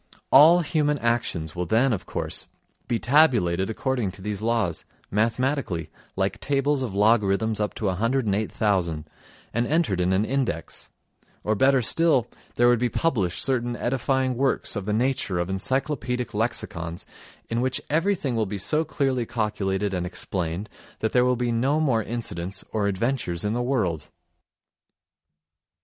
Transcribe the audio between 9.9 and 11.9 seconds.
in an index; or, better